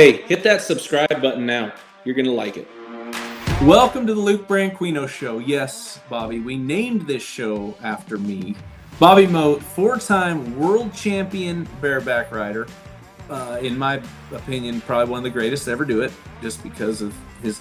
[0.00, 1.74] Hey, hit that subscribe button now.
[2.04, 2.66] You're going to like it.
[3.62, 5.40] Welcome to the Luke Branquinho Show.
[5.40, 8.56] Yes, Bobby, we named this show after me.
[8.98, 12.66] Bobby Mote, four time world champion bareback rider.
[13.28, 14.00] Uh, in my
[14.32, 17.60] opinion, probably one of the greatest to ever do it, just because of his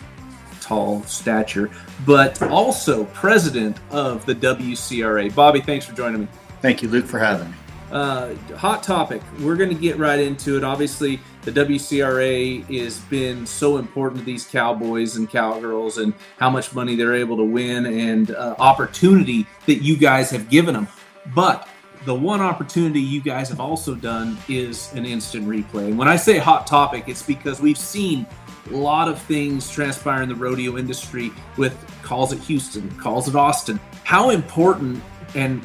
[0.61, 1.69] tall stature,
[2.05, 5.35] but also president of the WCRA.
[5.35, 6.27] Bobby, thanks for joining me.
[6.61, 7.55] Thank you, Luke, for having me.
[7.91, 9.21] Uh, hot topic.
[9.39, 10.63] We're going to get right into it.
[10.63, 11.19] Obviously,
[11.49, 16.95] the WCRA has been so important to these cowboys and cowgirls and how much money
[16.95, 20.87] they're able to win and uh, opportunity that you guys have given them.
[21.33, 21.67] But
[22.05, 25.87] the one opportunity you guys have also done is an instant replay.
[25.87, 28.25] And when I say hot topic, it's because we've seen
[28.69, 33.35] a lot of things transpire in the rodeo industry with calls at Houston, calls at
[33.35, 33.79] Austin.
[34.03, 35.01] How important
[35.35, 35.61] and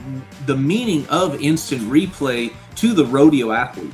[0.46, 3.92] the meaning of instant replay to the rodeo athlete?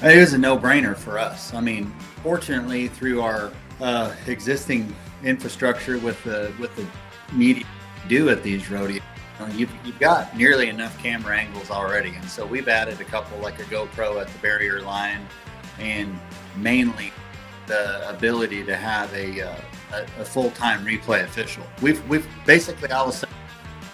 [0.00, 1.52] It was a no-brainer for us.
[1.52, 6.86] I mean, fortunately, through our uh, existing infrastructure with the with the
[7.32, 7.64] media
[8.06, 9.02] do at these rodeos,
[9.54, 13.58] you've, you've got nearly enough camera angles already, and so we've added a couple like
[13.58, 15.26] a GoPro at the barrier line,
[15.80, 16.16] and
[16.56, 17.12] mainly
[17.66, 19.56] the ability to have a, uh,
[19.92, 21.64] a, a full-time replay official.
[21.82, 23.34] We've we've basically all of a sudden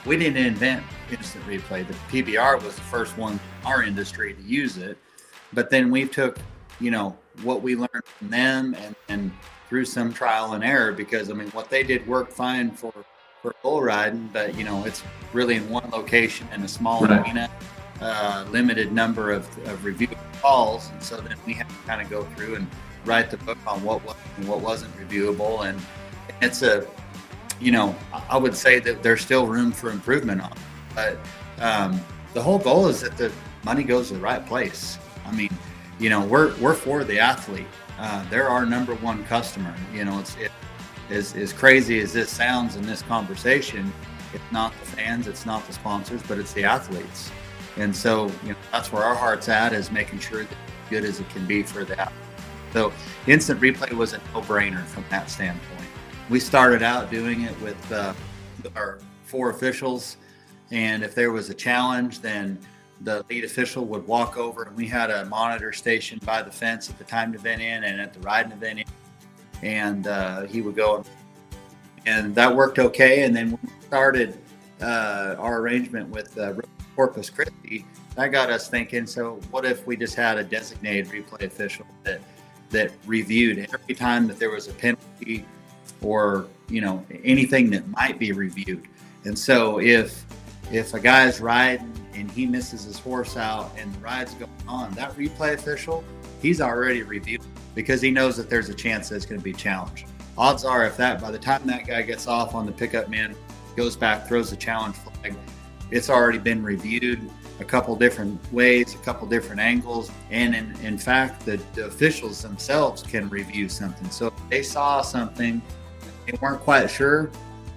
[0.05, 1.87] we didn't invent instant replay.
[1.87, 4.99] The PBR was the first one in our industry to use it,
[5.55, 6.39] but then we took,
[6.81, 9.33] you know, what we learned from them and, and
[9.69, 12.93] through some trial and error because I mean what they did worked fine for
[13.43, 15.03] for bull riding, but you know it's
[15.33, 17.21] really in one location in a small right.
[17.21, 17.51] arena,
[18.01, 20.09] uh, limited number of, of review
[20.41, 22.67] calls, and so then we had to kind of go through and
[23.05, 25.79] write the book on what was and what wasn't reviewable, and
[26.41, 26.87] it's a
[27.61, 27.95] you know,
[28.29, 30.53] I would say that there's still room for improvement on.
[30.53, 30.59] It.
[30.95, 31.19] But
[31.61, 32.01] um,
[32.33, 33.33] the whole goal is that the
[33.65, 34.99] money goes to the right place.
[35.25, 35.51] I mean,
[35.99, 37.67] you know, we're we're for the athlete.
[37.99, 39.75] Uh, they're our number one customer.
[39.93, 40.51] You know, it's it,
[41.11, 43.93] as as crazy as this sounds in this conversation.
[44.33, 47.31] It's not the fans, it's not the sponsors, but it's the athletes.
[47.77, 50.57] And so, you know, that's where our heart's at is making sure that
[50.91, 52.13] good as it can be for that.
[52.73, 52.93] So,
[53.29, 55.85] instant replay was a no-brainer from that standpoint
[56.31, 58.15] we started out doing it with uh,
[58.77, 60.17] our four officials,
[60.71, 62.59] and if there was a challenge, then
[63.01, 66.89] the lead official would walk over, and we had a monitor station by the fence
[66.89, 68.85] at the time event in and at the riding event in,
[69.63, 71.05] and uh, he would go,
[72.07, 73.25] and that worked okay.
[73.25, 74.39] And then we started
[74.81, 76.55] uh, our arrangement with uh,
[76.95, 77.85] Corpus Christi.
[78.17, 79.07] That got us thinking.
[79.07, 82.21] So, what if we just had a designated replay official that
[82.71, 85.47] that reviewed every time that there was a penalty
[86.03, 88.87] or you know anything that might be reviewed.
[89.25, 90.25] And so if
[90.73, 94.91] if a guy's riding and he misses his horse out and the ride's going on,
[94.93, 96.05] that replay official
[96.45, 97.41] he's already reviewed
[97.75, 100.07] because he knows that there's a chance that it's going to be challenged.
[100.37, 103.35] Odds are, if that by the time that guy gets off on the pickup man,
[103.77, 105.35] goes back, throws the challenge flag,
[105.91, 107.31] it's already been reviewed
[107.61, 112.43] a couple different ways, a couple different angles, and in, in fact, the, the officials
[112.43, 114.11] themselves can review something.
[114.11, 115.63] So if they saw something
[116.27, 117.31] they weren't quite sure,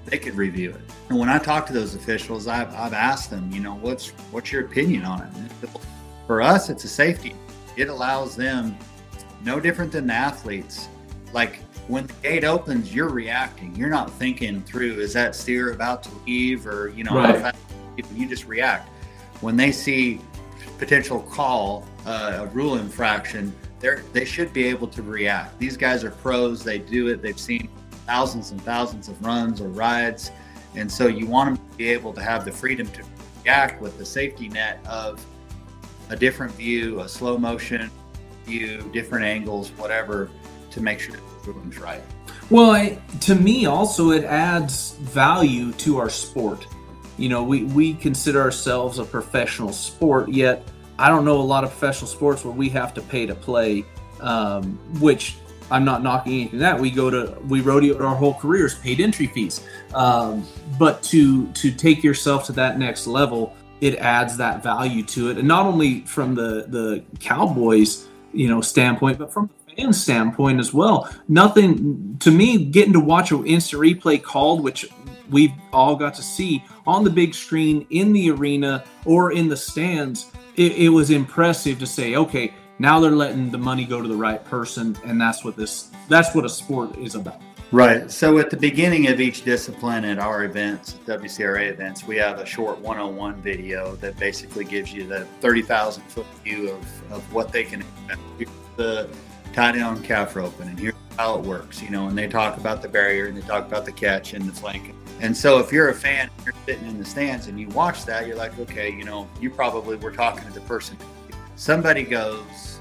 [0.07, 0.81] they could review it.
[1.09, 4.51] And when I talk to those officials, I've, I've asked them, you know, what's what's
[4.51, 5.69] your opinion on it?
[6.25, 7.35] For us, it's a safety.
[7.75, 8.77] It allows them,
[9.43, 10.87] no different than the athletes.
[11.33, 13.75] Like when the gate opens, you're reacting.
[13.75, 17.55] You're not thinking through, is that steer about to leave or, you know, right.
[18.13, 18.89] you just react.
[19.41, 20.19] When they see
[20.77, 25.59] potential call, uh, a rule infraction, they they should be able to react.
[25.59, 26.63] These guys are pros.
[26.63, 27.21] They do it.
[27.21, 27.69] They've seen
[28.07, 30.31] thousands and thousands of runs or rides.
[30.75, 33.03] And so you want them to be able to have the freedom to
[33.43, 35.23] react with the safety net of
[36.09, 37.91] a different view, a slow motion
[38.45, 40.29] view, different angles, whatever,
[40.71, 42.01] to make sure everyone's right.
[42.49, 46.65] Well, I, to me, also, it adds value to our sport.
[47.17, 50.65] You know, we, we consider ourselves a professional sport, yet
[50.97, 53.85] I don't know a lot of professional sports where we have to pay to play,
[54.21, 55.35] um, which
[55.69, 59.27] I'm not knocking anything that we go to we rodeo our whole careers paid entry
[59.27, 60.45] fees, um,
[60.79, 65.37] but to to take yourself to that next level, it adds that value to it,
[65.37, 70.59] and not only from the the Cowboys you know standpoint, but from the fan standpoint
[70.59, 71.09] as well.
[71.27, 74.85] Nothing to me getting to watch an instant replay called, which
[75.29, 79.57] we've all got to see on the big screen in the arena or in the
[79.57, 80.31] stands.
[80.55, 84.15] It, it was impressive to say, okay, now they're letting the money go to the
[84.15, 87.41] right person, and that's what this that's what a sport is about.
[87.71, 88.09] Right.
[88.09, 92.45] So at the beginning of each discipline at our events, WCRA events, we have a
[92.45, 97.65] short 101 video that basically gives you the 30,000 foot view of, of what they
[97.65, 98.21] can expect.
[98.77, 99.09] The
[99.51, 102.81] tie down calf roping, and here's how it works, you know, and they talk about
[102.81, 104.93] the barrier and they talk about the catch and the flank.
[105.19, 108.05] And so if you're a fan, and you're sitting in the stands and you watch
[108.05, 110.95] that, you're like, okay, you know, you probably were talking to the person.
[111.57, 112.79] Somebody goes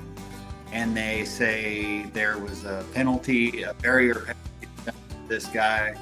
[0.71, 5.97] and they say there was a penalty, a barrier penalty, this guy,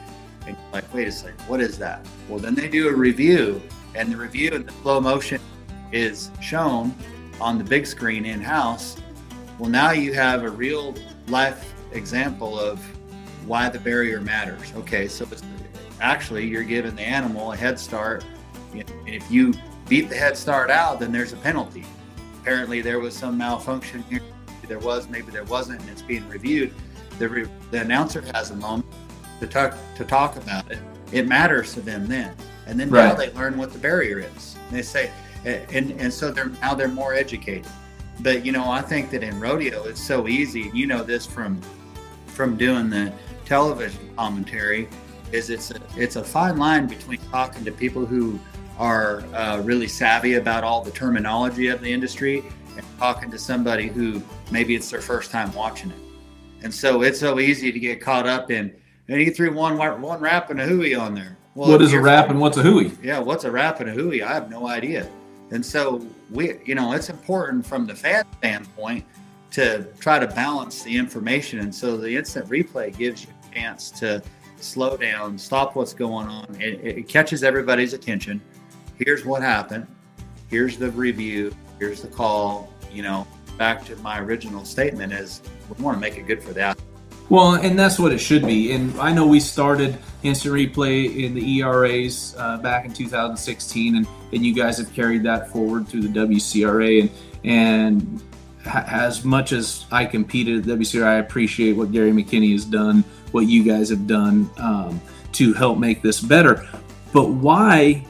[0.44, 2.04] and you're like, wait a second, what is that?
[2.28, 3.62] Well, then they do a review,
[3.94, 5.40] and the review in the slow motion
[5.92, 6.92] is shown
[7.40, 8.96] on the big screen in house.
[9.60, 10.96] Well, now you have a real
[11.28, 12.80] life example of
[13.46, 14.72] why the barrier matters.
[14.78, 15.28] Okay, so
[16.00, 18.24] actually you're giving the animal a head start.
[18.72, 19.54] And if you
[19.88, 21.84] beat the head start out, then there's a penalty.
[22.44, 24.20] Apparently, there was some malfunction here.
[24.68, 26.74] There was, maybe there wasn't, and it's being reviewed.
[27.18, 28.86] The, re- the announcer has a moment
[29.40, 30.78] to talk to talk about it.
[31.10, 32.36] It matters to them then,
[32.66, 33.08] and then right.
[33.08, 34.56] now they learn what the barrier is.
[34.68, 35.10] And they say,
[35.46, 37.66] and and so they're now they're more educated.
[38.20, 40.70] But you know, I think that in rodeo it's so easy.
[40.74, 41.58] You know this from
[42.26, 43.10] from doing the
[43.46, 44.86] television commentary
[45.32, 48.38] is it's a, it's a fine line between talking to people who
[48.78, 52.44] are uh, really savvy about all the terminology of the industry
[52.76, 55.98] and talking to somebody who maybe it's their first time watching it.
[56.62, 58.74] And so it's so easy to get caught up in,
[59.08, 61.36] and he threw one one wrap and a hooey on there.
[61.54, 62.92] Well, what is a wrap and what's a hooey?
[63.02, 64.22] Yeah, what's a wrap and a hooey?
[64.22, 65.08] I have no idea.
[65.50, 69.04] And so we, you know, it's important from the fan standpoint
[69.52, 71.60] to try to balance the information.
[71.60, 74.20] And so the instant replay gives you a chance to
[74.56, 76.56] slow down, stop what's going on.
[76.60, 78.40] It, it catches everybody's attention.
[79.04, 79.86] Here's what happened.
[80.48, 81.54] Here's the review.
[81.78, 82.72] Here's the call.
[82.90, 83.26] You know,
[83.58, 86.88] back to my original statement is we want to make it good for athlete.
[87.28, 88.72] Well, and that's what it should be.
[88.72, 94.06] And I know we started instant replay in the ERAs uh, back in 2016, and,
[94.32, 97.02] and you guys have carried that forward through the WCRA.
[97.02, 97.10] And
[97.44, 98.22] and
[98.64, 103.04] ha- as much as I competed at WCRA, I appreciate what Gary McKinney has done,
[103.32, 105.00] what you guys have done um,
[105.32, 106.66] to help make this better.
[107.12, 108.06] But why?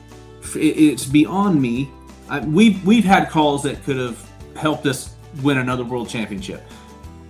[0.55, 1.91] It's beyond me.
[2.29, 6.62] I, we've we've had calls that could have helped us win another world championship.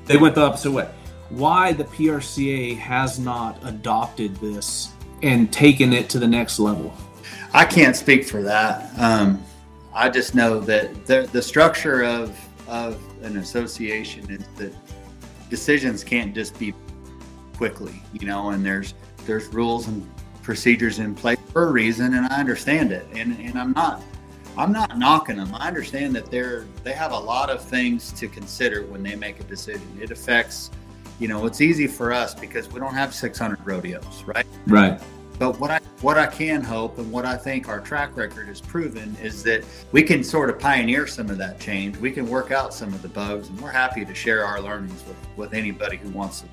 [0.05, 0.89] They went the opposite way
[1.31, 4.91] why the PRCA has not adopted this
[5.23, 6.95] and taken it to the next level.
[7.53, 8.97] I can't speak for that.
[8.99, 9.43] Um,
[9.95, 12.39] I just know that the, the structure of,
[12.69, 14.73] of an association is that
[15.49, 16.75] decisions can't just be
[17.57, 18.95] quickly, you know, and there's
[19.25, 20.07] there's rules and
[20.45, 23.07] procedures in place for a reason, and I understand it.
[23.13, 24.03] And, and I'm not
[24.57, 25.53] I'm not knocking them.
[25.55, 29.41] I understand that they're they have a lot of things to consider when they make
[29.41, 29.99] a decision.
[30.01, 30.71] It affects
[31.21, 34.47] you know, it's easy for us because we don't have 600 rodeos, right?
[34.67, 35.01] Right.
[35.39, 38.61] But what I what I can hope and what I think our track record has
[38.61, 41.97] proven is that we can sort of pioneer some of that change.
[41.97, 45.03] We can work out some of the bugs, and we're happy to share our learnings
[45.07, 46.49] with, with anybody who wants to.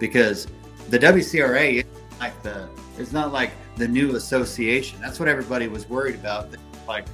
[0.00, 0.48] Because
[0.88, 2.68] the WCRA is like the
[2.98, 5.00] it's not like the new association.
[5.00, 6.48] That's what everybody was worried about.
[6.86, 7.08] Like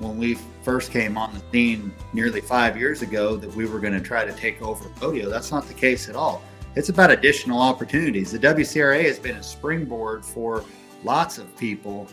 [0.00, 3.92] when we first came on the scene nearly five years ago that we were going
[3.92, 5.28] to try to take over rodeo.
[5.30, 6.42] That's not the case at all.
[6.76, 8.32] It's about additional opportunities.
[8.32, 10.64] The WCRA has been a springboard for
[11.04, 12.08] lots of people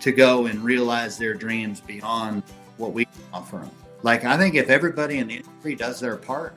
[0.00, 2.44] to go and realize their dreams beyond
[2.76, 3.70] what we offer them.
[4.02, 6.54] Like, I think if everybody in the industry does their part,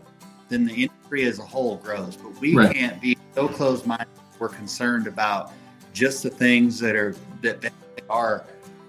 [0.50, 2.16] then the industry as a whole grows.
[2.16, 2.76] But we right.
[2.76, 4.08] can't be so closed minded.
[4.40, 5.52] We're concerned about
[5.94, 7.74] just the things that are that
[8.10, 8.46] our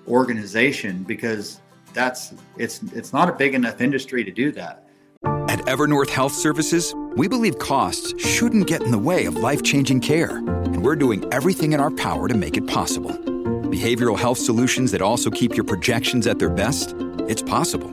[0.06, 1.60] organization because
[1.92, 4.86] that's it's it's not a big enough industry to do that.
[5.24, 10.36] At Evernorth Health Services, we believe costs shouldn't get in the way of life-changing care,
[10.36, 13.10] and we're doing everything in our power to make it possible.
[13.10, 16.94] Behavioral health solutions that also keep your projections at their best?
[17.28, 17.90] It's possible.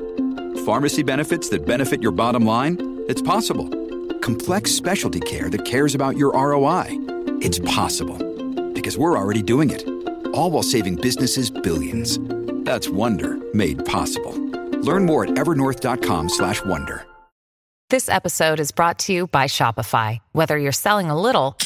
[0.65, 2.77] Pharmacy benefits that benefit your bottom line?
[3.09, 3.67] It's possible.
[4.19, 7.16] Complex specialty care that cares about your ROI?
[7.39, 8.17] It's possible.
[8.73, 9.87] Because we're already doing it.
[10.33, 12.19] All while saving businesses billions.
[12.65, 14.33] That's Wonder made possible.
[14.81, 17.05] Learn more at evernorth.com/slash wonder.
[17.89, 20.19] This episode is brought to you by Shopify.
[20.33, 21.57] Whether you're selling a little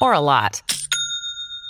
[0.00, 0.60] or a lot,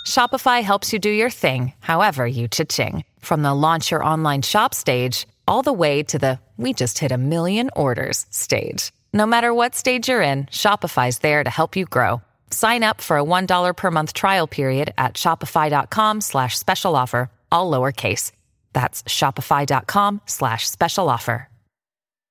[0.07, 3.03] Shopify helps you do your thing, however you cha-ching.
[3.19, 7.11] From the launch your online shop stage all the way to the we just hit
[7.11, 8.91] a million orders stage.
[9.13, 12.21] No matter what stage you're in, Shopify's there to help you grow.
[12.51, 17.71] Sign up for a $1 per month trial period at shopify.com slash special offer, all
[17.71, 18.31] lowercase.
[18.73, 21.49] That's shopify.com slash special offer.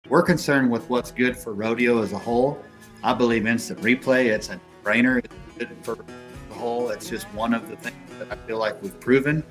[0.08, 2.62] We're concerned with what's good for rodeo as a whole.
[3.02, 5.18] I believe instant replay, it's a brainer.
[5.18, 6.90] It's good for the whole.
[6.90, 9.42] It's just one of the things that I feel like we've proven.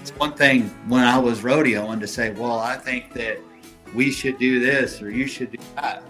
[0.00, 3.38] It's one thing when I was rodeoing to say, well, I think that
[3.94, 6.02] we should do this or you should do that.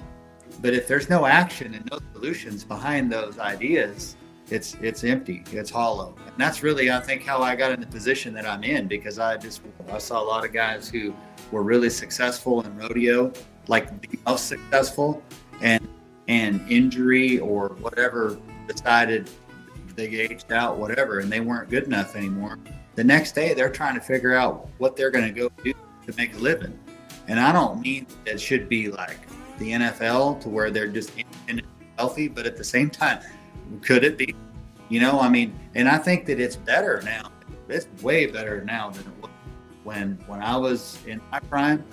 [0.63, 4.17] But if there's no action and no solutions behind those ideas,
[4.49, 6.15] it's it's empty, it's hollow.
[6.25, 9.19] And that's really I think how I got in the position that I'm in because
[9.19, 11.13] I just I saw a lot of guys who
[11.51, 13.33] were really successful in rodeo,
[13.67, 15.21] like the most successful,
[15.61, 15.87] and
[16.29, 18.39] and injury or whatever
[18.69, 19.29] decided
[19.97, 22.59] they aged out, whatever, and they weren't good enough anymore.
[22.95, 25.75] The next day they're trying to figure out what they're going to go do
[26.07, 26.79] to make a living.
[27.27, 29.19] And I don't mean it should be like
[29.59, 31.13] the NFL to where they're just
[31.99, 33.21] healthy, but at the same time,
[33.81, 34.35] could it be?
[34.89, 37.31] You know, I mean, and I think that it's better now.
[37.69, 39.31] It's way better now than it was
[39.85, 41.85] when when I was in my prime.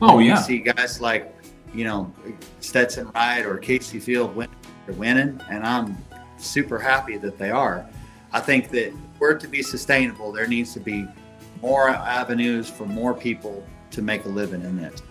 [0.00, 0.38] Oh yeah.
[0.38, 1.34] You see guys like,
[1.74, 2.12] you know,
[2.60, 4.54] Stetson Wright or Kaycee Feild winning,
[4.96, 5.96] winning, and I'm
[6.38, 7.86] super happy that they are.
[8.32, 11.06] I think that for it to be sustainable, there needs to be
[11.60, 15.02] more avenues for more people to make a living in this.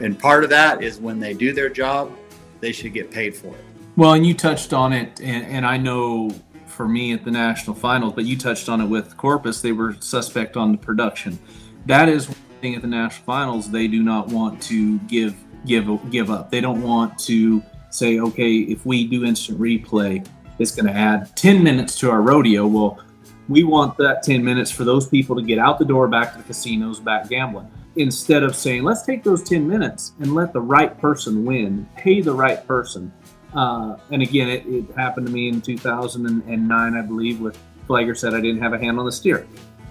[0.00, 2.12] And, part of that is when they do their job,
[2.60, 3.64] they should get paid for it.
[3.96, 6.30] Well, and you touched on it, and, and I know
[6.66, 9.60] for me at the national finals, but you touched on it with Corpus.
[9.60, 11.38] They were suspect on the production.
[11.86, 13.70] That is one thing at the national finals.
[13.70, 16.50] They do not want to give give give up.
[16.50, 20.26] They don't want to say, okay, if we do instant replay,
[20.58, 22.66] it's going to add 10 minutes to our rodeo.
[22.66, 23.02] Well,
[23.48, 26.38] we want that 10 minutes for those people to get out the door back to
[26.38, 27.70] the casinos, back gambling.
[27.96, 32.20] Instead of saying, let's take those 10 minutes and let the right person win, pay
[32.20, 33.12] the right person.
[33.54, 38.32] Uh, and again, it, it, happened to me in 2009, I believe, with Flagger said
[38.32, 39.46] I didn't have a hand on the steer.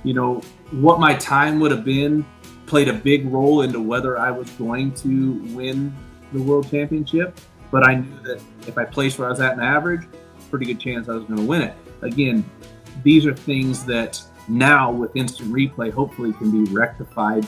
[0.06, 0.36] You know,
[0.72, 2.26] what my time would have been
[2.66, 5.94] played a big role into whether I was going to win
[6.32, 7.38] the world championship.
[7.72, 10.08] But I knew that if I placed where I was at in average,
[10.50, 11.74] pretty good chance I was going to win it.
[12.02, 12.50] Again,
[13.04, 17.46] these are things that now with instant replay hopefully can be rectified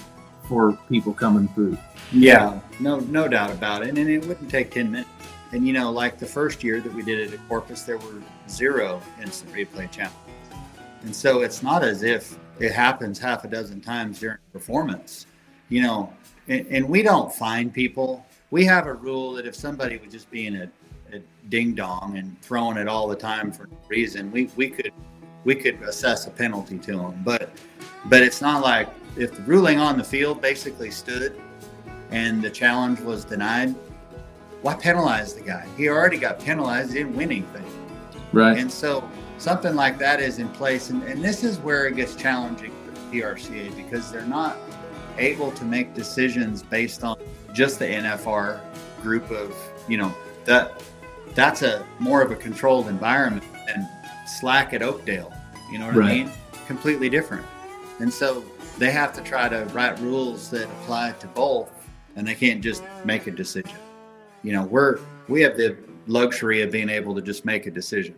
[0.51, 1.77] for people coming through.
[2.12, 3.98] Yeah, uh, no, no doubt about it.
[3.98, 5.10] And it wouldn't take 10 minutes.
[5.53, 8.22] And you know, like the first year that we did it at Corpus, there were
[8.50, 10.17] zero instant replay challenges.
[11.03, 15.25] And so it's not as if it happens half a dozen times during performance,
[15.70, 16.12] you know,
[16.50, 18.25] and, and we don't find people.
[18.50, 20.70] We have a rule that if somebody was just being a,
[21.13, 24.91] a ding dong and throwing it all the time for no reason, we, we could
[25.43, 27.22] we could assess a penalty to them.
[27.24, 27.51] But
[28.05, 31.39] but it's not like if the ruling on the field basically stood
[32.12, 33.75] and the challenge was denied,
[34.62, 35.68] why penalize the guy?
[35.77, 37.65] He already got penalized, he didn't win anything.
[38.32, 38.58] Right.
[38.58, 40.89] And so something like that is in place.
[40.89, 44.58] And, and this is where it gets challenging for the PRCA because they're not
[45.18, 47.18] able to make decisions based on
[47.53, 48.62] just the NFR
[49.01, 49.56] group of,
[49.88, 50.13] you know,
[50.46, 50.82] that
[51.34, 53.88] that's a more of a controlled environment than
[54.25, 55.34] slack at Oakdale.
[55.72, 56.10] You know what right.
[56.10, 56.32] I mean?
[56.68, 57.46] Completely different.
[58.00, 58.44] And so
[58.78, 61.70] they have to try to write rules that apply to both,
[62.16, 63.78] and they can't just make a decision.
[64.44, 68.16] You know, we're we have the luxury of being able to just make a decision.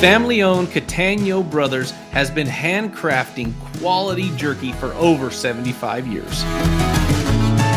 [0.00, 6.44] Family owned Cattaneo Brothers has been handcrafting quality jerky for over 75 years.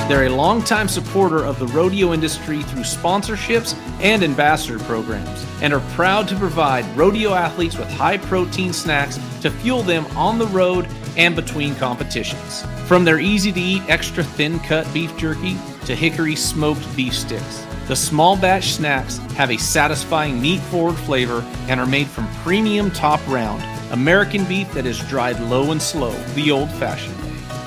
[0.08, 5.82] They're a longtime supporter of the rodeo industry through sponsorships and ambassador programs, and are
[5.96, 10.88] proud to provide rodeo athletes with high protein snacks to fuel them on the road
[11.18, 12.64] and between competitions.
[12.86, 17.66] From their easy to eat extra thin cut beef jerky to hickory smoked beef sticks.
[17.90, 22.92] The small batch snacks have a satisfying meat forward flavor and are made from premium
[22.92, 23.62] top round
[23.92, 27.17] American beef that is dried low and slow, the old fashioned.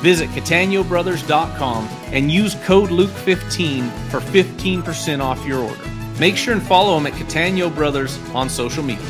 [0.01, 5.91] Visit CattaneoBrothers.com and use code Luke15 for 15% off your order.
[6.19, 9.05] Make sure and follow them at Cattaneo Brothers on social media.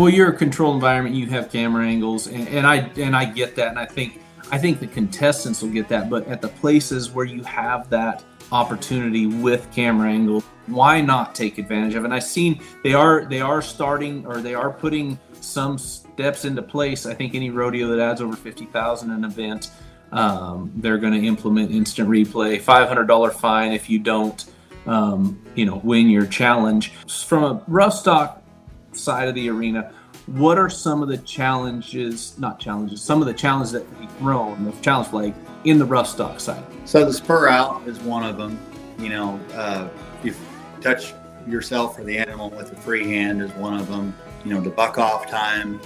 [0.00, 1.14] Well, you're a controlled environment.
[1.14, 4.18] You have camera angles, and, and I and I get that, and I think
[4.50, 6.08] I think the contestants will get that.
[6.08, 11.58] But at the places where you have that opportunity with camera angle, why not take
[11.58, 12.06] advantage of it?
[12.06, 16.62] And I've seen they are they are starting or they are putting some steps into
[16.62, 17.06] place.
[17.06, 19.70] I think any rodeo that adds over 50,000 an event,
[20.12, 24.44] um, they're going to implement instant replay, $500 fine if you don't,
[24.86, 26.92] um, you know, win your challenge.
[27.08, 28.42] From a rough stock
[28.92, 29.92] side of the arena,
[30.32, 34.64] what are some of the challenges, not challenges, some of the challenges that be thrown,
[34.64, 35.34] the challenge flag,
[35.64, 36.64] in the rough stock side?
[36.84, 38.58] So the spur out is one of them.
[38.98, 39.88] You know, uh,
[40.22, 40.34] you
[40.80, 41.14] touch
[41.48, 44.14] yourself or the animal with a free hand is one of them.
[44.44, 45.80] You know, the buck off time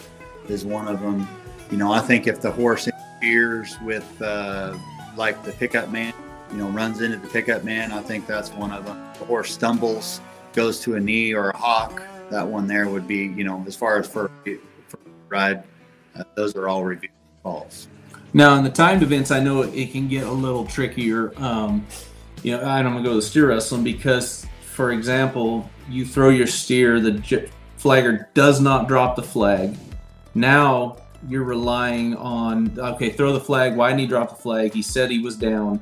[0.48, 1.26] is one of them.
[1.70, 4.76] You know, I think if the horse interferes with uh,
[5.16, 6.12] like the pickup man,
[6.50, 9.02] you know, runs into the pickup man, I think that's one of them.
[9.18, 10.20] The horse stumbles,
[10.52, 13.76] goes to a knee or a hock, that one there would be, you know, as
[13.76, 14.30] far as for,
[14.88, 15.64] for ride,
[16.16, 17.08] uh, those are all review
[17.42, 17.88] calls.
[18.32, 21.32] Now, in the timed events, I know it can get a little trickier.
[21.36, 21.86] Um,
[22.42, 27.00] you know, I'm to go to steer wrestling because, for example, you throw your steer,
[27.00, 29.76] the flagger does not drop the flag.
[30.34, 30.96] Now
[31.28, 33.76] you're relying on, okay, throw the flag.
[33.76, 34.74] Why didn't he drop the flag?
[34.74, 35.80] He said he was down.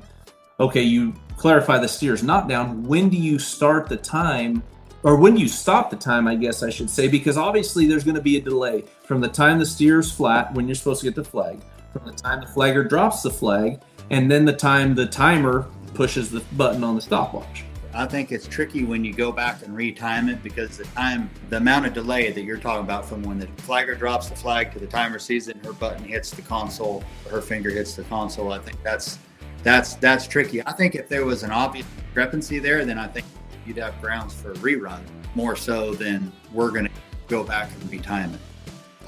[0.61, 2.85] Okay, you clarify the steer's not down.
[2.85, 4.63] When do you start the time?
[5.05, 8.15] Or when you stop the time, I guess I should say, because obviously there's going
[8.15, 11.17] to be a delay from the time the steer's flat when you're supposed to get
[11.17, 11.61] the flag,
[11.93, 13.81] from the time the flagger drops the flag,
[14.11, 17.65] and then the time the timer pushes the button on the stopwatch.
[17.95, 21.59] I think it's tricky when you go back and retime it because the time, the
[21.59, 24.79] amount of delay that you're talking about from when the flagger drops the flag to
[24.79, 28.53] the timer sees it and her button hits the console, her finger hits the console.
[28.53, 29.19] I think that's
[29.63, 30.67] that's that's tricky.
[30.67, 33.27] I think if there was an obvious discrepancy there, then I think
[33.67, 35.03] you'd have grounds for a rerun
[35.35, 36.91] more so than we're going to
[37.29, 38.41] go back and retime it.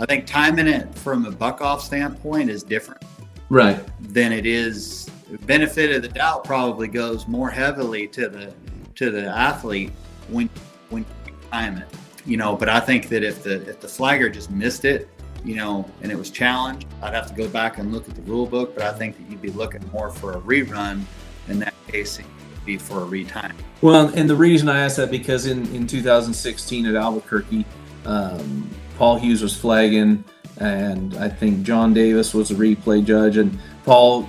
[0.01, 3.03] I think timing it from a buck off standpoint is different,
[3.49, 3.81] right?
[4.01, 5.11] Than it is
[5.47, 8.53] benefit of the doubt probably goes more heavily to the
[8.97, 9.93] to the athlete
[10.29, 10.49] when
[10.91, 11.89] when you time it.
[12.27, 15.09] You know, but I think that if the if the flagger just missed it,
[15.45, 18.23] you know, and it was challenged, I'd have to go back and look at the
[18.23, 18.75] rule book.
[18.75, 21.03] But I think that you'd be looking more for a rerun
[21.49, 22.19] in that case
[22.65, 23.55] be for a retime.
[23.81, 27.65] Well, and the reason I asked that because in in 2016 at Albuquerque,
[28.07, 30.25] um, Paul Hughes was flagging,
[30.59, 34.29] and I think John Davis was a replay judge, and Paul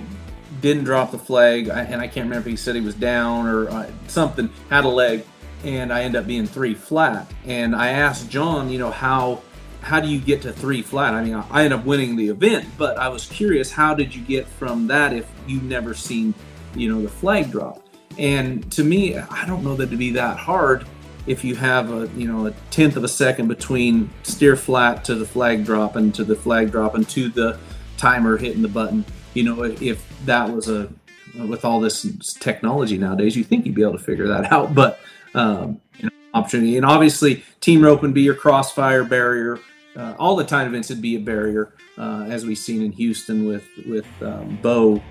[0.60, 3.68] didn't drop the flag, and I can't remember if he said he was down or
[3.68, 5.24] uh, something, had a leg,
[5.64, 7.30] and I end up being three flat.
[7.44, 9.42] And I asked John, you know, how
[9.80, 11.14] how do you get to three flat?
[11.14, 14.20] I mean, I end up winning the event, but I was curious, how did you
[14.22, 16.34] get from that if you've never seen,
[16.74, 17.85] you know, the flag drop?
[18.18, 20.86] And to me, I don't know that to be that hard
[21.26, 25.14] if you have a you know a tenth of a second between steer flat to
[25.16, 27.58] the flag drop and to the flag drop and to the
[27.96, 29.04] timer hitting the button
[29.36, 30.88] you know, if that was a
[31.36, 32.02] with all this
[32.40, 34.74] technology nowadays, you think you'd be able to figure that out.
[34.74, 34.98] But
[35.34, 39.60] um, you know, opportunity, and obviously, team rope would be your crossfire barrier.
[39.94, 43.46] Uh, all the time events would be a barrier, uh, as we've seen in Houston
[43.46, 45.02] with with um, Bo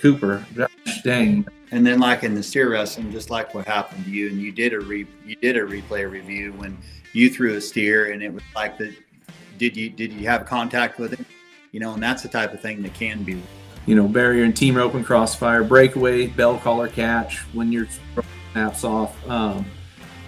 [0.00, 0.44] Cooper.
[0.54, 1.46] Gosh, dang.
[1.70, 4.52] And then, like in the steer wrestling, just like what happened to you, and you
[4.52, 6.76] did a re, you did a replay review when
[7.12, 8.94] you threw a steer, and it was like the
[9.58, 11.26] did you did you have contact with it?
[11.72, 13.42] You know, and that's the type of thing that can be
[13.86, 17.86] you know, barrier and team rope and crossfire, breakaway, bell collar catch when your
[18.52, 19.28] snaps off.
[19.28, 19.66] Um,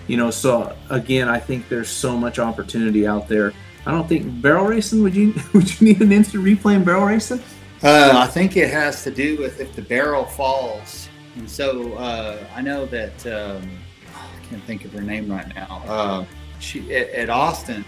[0.06, 3.52] you know, so again, I think there's so much opportunity out there.
[3.86, 5.02] I don't think barrel racing.
[5.02, 7.42] Would you would you need an instant replay in barrel racing?
[7.82, 11.08] Uh, I think it has to do with if the barrel falls.
[11.36, 13.68] And so uh, I know that um,
[14.14, 15.82] I can't think of her name right now.
[15.86, 16.24] Uh,
[16.58, 17.84] she at, at Austin,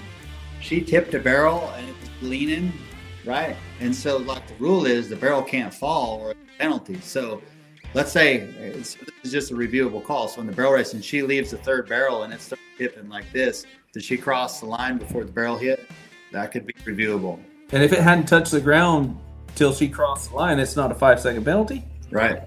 [0.61, 2.73] she tipped a barrel and it was leaning
[3.29, 3.57] right?
[3.81, 6.99] And so, like the rule is, the barrel can't fall or penalty.
[7.01, 7.43] So,
[7.95, 10.29] let's say it's, it's just a reviewable call.
[10.29, 13.31] So, when the barrel race and she leaves the third barrel and it's tipping like
[13.33, 15.89] this, did she cross the line before the barrel hit?
[16.33, 17.39] That could be reviewable.
[17.71, 19.17] And if it hadn't touched the ground
[19.59, 21.85] till she crossed the line, it's not a five second penalty.
[22.11, 22.41] Right.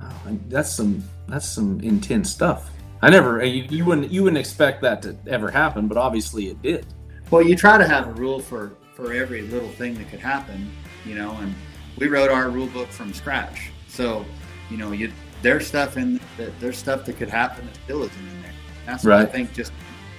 [0.00, 2.70] Oh, that's some that's some intense stuff.
[3.02, 6.46] I never uh, you, you wouldn't you wouldn't expect that to ever happen, but obviously
[6.46, 6.86] it did.
[7.30, 10.70] Well, you try to have a rule for for every little thing that could happen,
[11.04, 11.54] you know, and
[11.98, 13.70] we wrote our rule book from scratch.
[13.88, 14.24] So,
[14.70, 16.20] you know, you there's stuff in
[16.60, 18.52] there's stuff that could happen that still isn't in there.
[18.86, 19.22] That's right.
[19.22, 19.72] I think just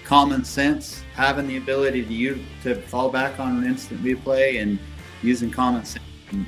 [0.04, 4.78] common sense, having the ability to use to fall back on an instant replay and
[5.22, 6.04] using common sense.
[6.34, 6.46] And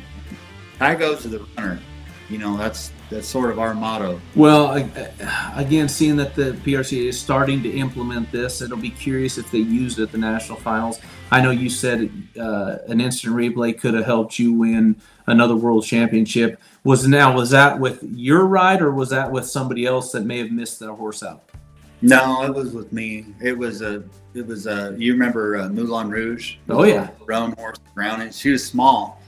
[0.79, 1.79] that goes to the runner.
[2.29, 4.19] You know, that's that's sort of our motto.
[4.35, 4.73] Well,
[5.55, 9.59] again, seeing that the PRCA is starting to implement this, it'll be curious if they
[9.59, 10.99] use it at the national finals.
[11.31, 15.85] I know you said uh, an instant replay could have helped you win another world
[15.85, 16.59] championship.
[16.83, 20.39] Was now was that with your ride or was that with somebody else that may
[20.39, 21.43] have missed that horse out?
[22.01, 23.25] No, it was with me.
[23.41, 24.03] It was a.
[24.33, 24.95] It was a.
[24.97, 26.57] You remember uh, Moulin Rouge?
[26.69, 27.09] Oh yeah.
[27.25, 28.33] Roan horse around it.
[28.33, 29.21] She was small.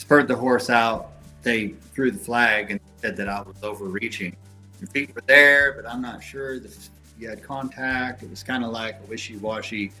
[0.00, 1.12] Spurred the horse out.
[1.42, 4.34] They threw the flag and said that I was overreaching.
[4.80, 6.76] Your feet were there, but I'm not sure that
[7.18, 8.22] you had contact.
[8.22, 9.92] It was kind of like a wishy-washy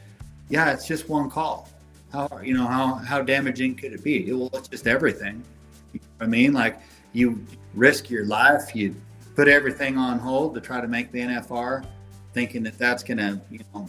[0.50, 1.68] yeah, it's just one call.
[2.12, 4.30] How you know how how damaging could it be?
[4.32, 5.42] Well, it's just everything.
[5.92, 6.80] You know I mean, like
[7.12, 8.94] you risk your life, you
[9.36, 11.86] put everything on hold to try to make the NFR,
[12.34, 13.88] thinking that that's going to you know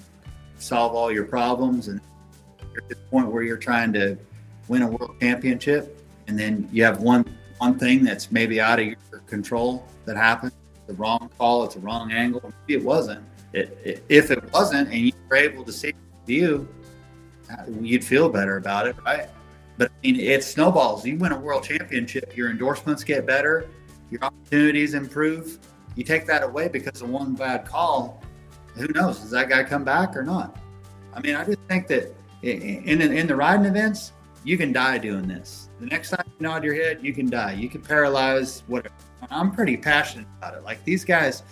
[0.57, 1.99] solve all your problems, and
[2.71, 4.17] you're at the point where you're trying to
[4.67, 7.25] win a world championship, and then you have one
[7.57, 10.53] one thing that's maybe out of your control that happens.
[10.87, 12.41] The wrong call, it's a wrong angle.
[12.61, 13.23] Maybe it wasn't.
[13.53, 16.67] It, it, if it wasn't, and you were able to see the view,
[17.51, 19.29] uh, you'd feel better about it, right?
[19.77, 21.05] But I mean, it snowballs.
[21.05, 23.69] You win a world championship, your endorsements get better,
[24.09, 25.59] your opportunities improve.
[25.95, 28.23] You take that away because of one bad call.
[28.75, 29.19] Who knows?
[29.19, 30.57] Does that guy come back or not?
[31.13, 35.27] I mean, I just think that in in the riding events, you can die doing
[35.27, 35.69] this.
[35.79, 37.53] The next time you nod your head, you can die.
[37.53, 38.93] You can paralyze whatever.
[39.29, 40.63] I'm pretty passionate about it.
[40.63, 41.43] Like these guys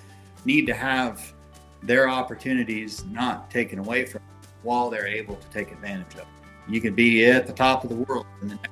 [0.46, 1.34] need to have
[1.84, 6.26] their opportunities not taken away from them while they're able to take advantage of.
[6.68, 8.72] You could be at the top of the world, and the next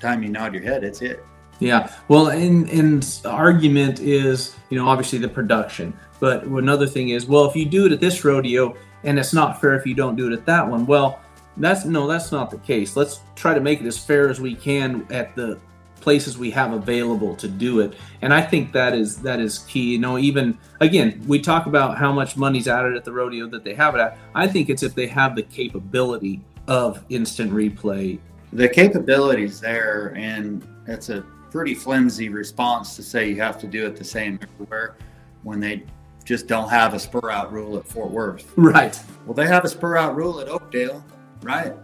[0.00, 1.24] time you nod your head, it's it.
[1.58, 7.10] Yeah, well, and and the argument is, you know, obviously the production, but another thing
[7.10, 9.94] is, well, if you do it at this rodeo, and it's not fair if you
[9.94, 10.86] don't do it at that one.
[10.86, 11.20] Well,
[11.56, 12.96] that's no, that's not the case.
[12.96, 15.58] Let's try to make it as fair as we can at the
[16.00, 17.94] places we have available to do it.
[18.22, 19.92] And I think that is that is key.
[19.92, 23.64] You know, even again, we talk about how much money's added at the rodeo that
[23.64, 24.18] they have it at.
[24.34, 28.18] I think it's if they have the capability of instant replay.
[28.52, 33.86] The capabilities there, and it's a pretty flimsy response to say you have to do
[33.86, 34.96] it the same everywhere
[35.42, 35.84] when they
[36.24, 38.52] just don't have a spur out rule at Fort Worth.
[38.56, 38.98] Right.
[39.26, 41.04] Well, they have a spur out rule at Oakdale,
[41.42, 41.74] right?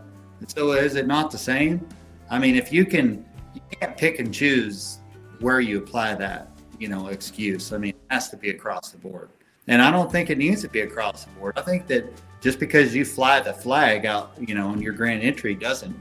[0.47, 1.87] So is it not the same?
[2.31, 4.99] I mean, if you can, you can't pick and choose
[5.41, 7.73] where you apply that, you know, excuse.
[7.73, 9.31] I mean, it has to be across the board.
[9.67, 11.59] And I don't think it needs to be across the board.
[11.59, 15.23] I think that just because you fly the flag out, you know, in your grand
[15.23, 15.97] entry doesn't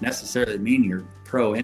[0.00, 1.60] necessarily mean you're pro.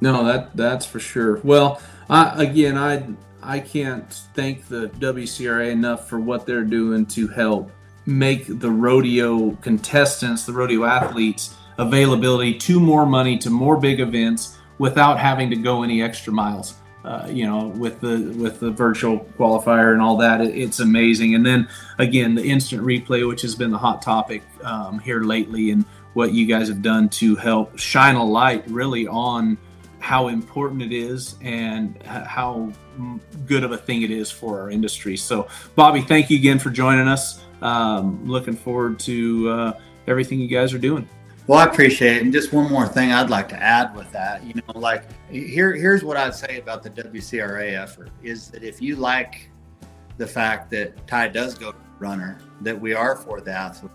[0.00, 1.40] No, that that's for sure.
[1.42, 3.06] Well, I, again, I
[3.42, 7.70] I can't thank the WCRA enough for what they're doing to help
[8.06, 14.56] make the rodeo contestants, the rodeo athletes, availability to more money to more big events
[14.78, 16.74] without having to go any extra miles.
[17.04, 21.36] Uh, you know, with the with the virtual qualifier and all that, it, it's amazing.
[21.36, 25.70] And then again, the instant replay, which has been the hot topic um, here lately,
[25.70, 29.56] and what you guys have done to help shine a light really on
[30.00, 32.72] how important it is and how
[33.46, 35.16] good of a thing it is for our industry.
[35.16, 37.40] So, Bobby, thank you again for joining us.
[37.66, 41.08] Um, looking forward to uh, everything you guys are doing.
[41.48, 42.22] Well, I appreciate it.
[42.22, 45.74] And just one more thing I'd like to add with that, you know, like here,
[45.74, 49.50] here's what I'd say about the WCRA effort is that if you like
[50.16, 53.90] the fact that Ty does go runner, that we are for the athlete,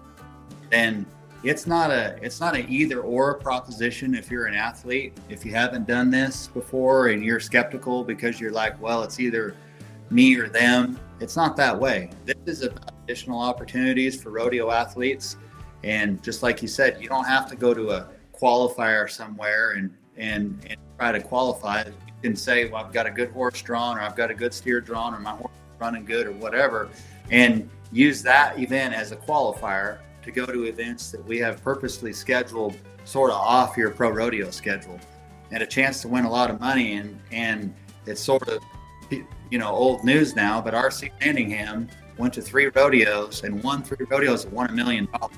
[0.70, 1.06] then
[1.46, 5.52] it's not a it's not an either or proposition if you're an athlete if you
[5.52, 9.56] haven't done this before and you're skeptical because you're like well it's either
[10.12, 11.00] me or them.
[11.20, 12.10] It's not that way.
[12.26, 15.38] This is about additional opportunities for rodeo athletes.
[15.84, 18.08] And just like you said you don't have to go to a
[18.40, 21.84] qualifier somewhere and and, and try to qualify.
[21.86, 24.54] You can say well i've got a good horse drawn or i've got a good
[24.54, 26.90] steer drawn or my horse is running good or whatever
[27.32, 32.14] and use that event as a qualifier to go to events that we have purposely
[32.14, 35.00] scheduled sort of off your pro rodeo schedule.
[35.52, 37.74] And a chance to win a lot of money and and
[38.06, 38.64] it's sort of
[39.12, 44.06] you know old news now but rc Manningham went to three rodeos and won three
[44.10, 45.36] rodeos and won a million dollars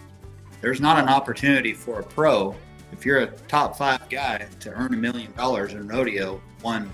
[0.61, 2.55] there's not an opportunity for a pro
[2.91, 6.91] if you're a top five guy to earn a million dollars in rodeo one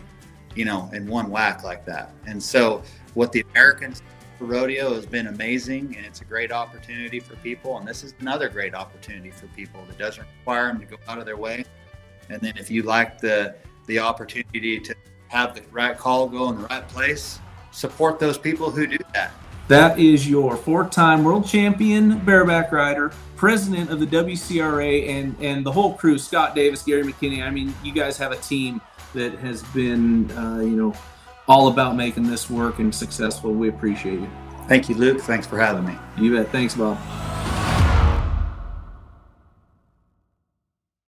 [0.56, 2.82] you know in one whack like that and so
[3.14, 4.02] what the americans
[4.40, 7.78] rodeo has been amazing and it's a great opportunity for people.
[7.78, 11.18] And this is another great opportunity for people that doesn't require them to go out
[11.18, 11.66] of their way.
[12.30, 13.56] And then if you like the
[13.88, 14.96] the opportunity to
[15.30, 17.40] have the right call go in the right place,
[17.72, 19.32] support those people who do that.
[19.68, 25.72] That is your four-time world champion bareback rider, president of the WCRA, and and the
[25.72, 26.18] whole crew.
[26.18, 27.44] Scott Davis, Gary McKinney.
[27.44, 28.82] I mean, you guys have a team
[29.14, 30.94] that has been, uh, you know,
[31.48, 33.54] all about making this work and successful.
[33.54, 34.30] We appreciate you.
[34.68, 35.22] Thank you, Luke.
[35.22, 35.96] Thanks for having me.
[36.18, 36.52] You bet.
[36.52, 36.98] Thanks, Bob.